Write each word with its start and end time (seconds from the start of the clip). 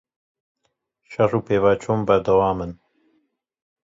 Şer 1.11 1.31
û 1.37 1.39
pevçûn 1.47 1.99
berdewam 2.07 2.57
in. 2.65 2.71